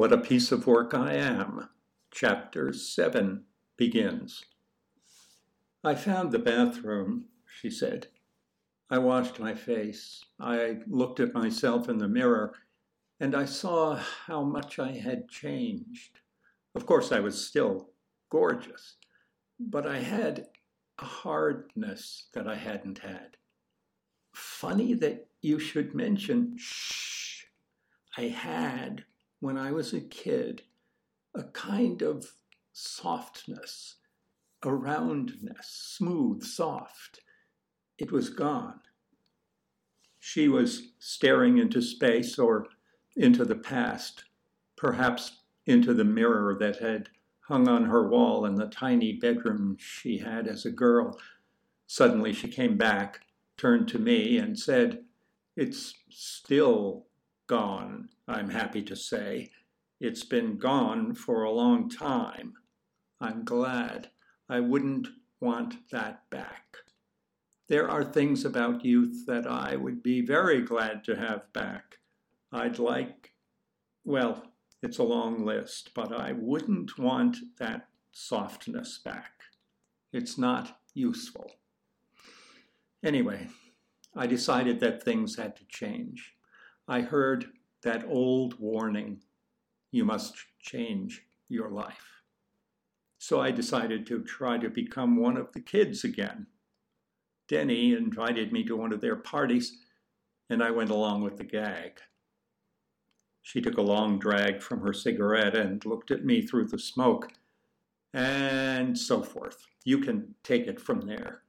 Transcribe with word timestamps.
What 0.00 0.14
a 0.14 0.16
piece 0.16 0.50
of 0.50 0.66
work 0.66 0.94
I 0.94 1.12
am. 1.12 1.68
Chapter 2.10 2.72
7 2.72 3.44
begins. 3.76 4.46
I 5.84 5.94
found 5.94 6.32
the 6.32 6.38
bathroom, 6.38 7.26
she 7.44 7.68
said. 7.68 8.06
I 8.88 8.96
washed 8.96 9.38
my 9.38 9.52
face. 9.52 10.24
I 10.40 10.78
looked 10.86 11.20
at 11.20 11.34
myself 11.34 11.86
in 11.90 11.98
the 11.98 12.08
mirror, 12.08 12.54
and 13.20 13.34
I 13.34 13.44
saw 13.44 13.96
how 13.96 14.42
much 14.42 14.78
I 14.78 14.92
had 14.92 15.28
changed. 15.28 16.20
Of 16.74 16.86
course, 16.86 17.12
I 17.12 17.20
was 17.20 17.46
still 17.46 17.90
gorgeous, 18.30 18.96
but 19.58 19.86
I 19.86 19.98
had 19.98 20.46
a 20.98 21.04
hardness 21.04 22.28
that 22.32 22.48
I 22.48 22.56
hadn't 22.56 23.00
had. 23.00 23.36
Funny 24.32 24.94
that 24.94 25.26
you 25.42 25.58
should 25.58 25.94
mention, 25.94 26.56
shh, 26.56 27.44
I 28.16 28.28
had, 28.28 29.04
when 29.40 29.56
I 29.56 29.72
was 29.72 29.92
a 29.92 30.00
kid, 30.00 30.62
a 31.34 31.44
kind 31.44 32.02
of 32.02 32.34
softness, 32.72 33.96
a 34.62 34.72
roundness, 34.72 35.66
smooth, 35.66 36.44
soft. 36.44 37.20
It 37.98 38.12
was 38.12 38.28
gone. 38.28 38.80
She 40.18 40.48
was 40.48 40.92
staring 40.98 41.58
into 41.58 41.80
space 41.80 42.38
or 42.38 42.66
into 43.16 43.44
the 43.44 43.56
past, 43.56 44.24
perhaps 44.76 45.38
into 45.66 45.94
the 45.94 46.04
mirror 46.04 46.56
that 46.60 46.76
had 46.76 47.08
hung 47.40 47.66
on 47.66 47.86
her 47.86 48.06
wall 48.06 48.44
in 48.44 48.54
the 48.54 48.66
tiny 48.66 49.14
bedroom 49.14 49.76
she 49.78 50.18
had 50.18 50.46
as 50.46 50.66
a 50.66 50.70
girl. 50.70 51.18
Suddenly 51.86 52.32
she 52.34 52.48
came 52.48 52.76
back, 52.76 53.20
turned 53.56 53.88
to 53.88 53.98
me, 53.98 54.36
and 54.38 54.58
said, 54.58 55.04
It's 55.56 55.94
still 56.10 57.06
gone, 57.50 58.08
I'm 58.28 58.48
happy 58.48 58.80
to 58.80 58.94
say. 58.94 59.50
It's 60.00 60.22
been 60.22 60.56
gone 60.56 61.16
for 61.16 61.42
a 61.42 61.50
long 61.50 61.90
time. 61.90 62.52
I'm 63.20 63.44
glad. 63.44 64.10
I 64.48 64.60
wouldn't 64.60 65.08
want 65.40 65.90
that 65.90 66.30
back. 66.30 66.76
There 67.68 67.90
are 67.90 68.04
things 68.04 68.44
about 68.44 68.84
youth 68.84 69.26
that 69.26 69.48
I 69.48 69.74
would 69.74 70.00
be 70.00 70.20
very 70.20 70.60
glad 70.60 71.02
to 71.06 71.16
have 71.16 71.52
back. 71.52 71.96
I'd 72.52 72.78
like, 72.78 73.32
well, 74.04 74.44
it's 74.80 74.98
a 74.98 75.02
long 75.02 75.44
list, 75.44 75.90
but 75.92 76.12
I 76.12 76.30
wouldn't 76.30 77.00
want 77.00 77.36
that 77.58 77.88
softness 78.12 79.00
back. 79.04 79.32
It's 80.12 80.38
not 80.38 80.78
useful. 80.94 81.50
Anyway, 83.02 83.48
I 84.14 84.28
decided 84.28 84.78
that 84.78 85.02
things 85.02 85.34
had 85.34 85.56
to 85.56 85.64
change. 85.66 86.36
I 86.90 87.02
heard 87.02 87.46
that 87.82 88.04
old 88.08 88.58
warning 88.58 89.20
you 89.92 90.04
must 90.04 90.34
change 90.58 91.24
your 91.48 91.70
life. 91.70 92.24
So 93.16 93.40
I 93.40 93.52
decided 93.52 94.06
to 94.06 94.24
try 94.24 94.58
to 94.58 94.68
become 94.68 95.16
one 95.16 95.36
of 95.36 95.52
the 95.52 95.60
kids 95.60 96.02
again. 96.02 96.48
Denny 97.46 97.94
invited 97.94 98.52
me 98.52 98.64
to 98.64 98.74
one 98.74 98.92
of 98.92 99.00
their 99.00 99.14
parties, 99.14 99.78
and 100.48 100.64
I 100.64 100.72
went 100.72 100.90
along 100.90 101.22
with 101.22 101.36
the 101.36 101.44
gag. 101.44 102.00
She 103.40 103.60
took 103.60 103.78
a 103.78 103.82
long 103.82 104.18
drag 104.18 104.60
from 104.60 104.80
her 104.80 104.92
cigarette 104.92 105.56
and 105.56 105.86
looked 105.86 106.10
at 106.10 106.24
me 106.24 106.42
through 106.42 106.66
the 106.66 106.78
smoke, 106.80 107.28
and 108.12 108.98
so 108.98 109.22
forth. 109.22 109.64
You 109.84 109.98
can 109.98 110.34
take 110.42 110.66
it 110.66 110.80
from 110.80 111.02
there. 111.02 111.42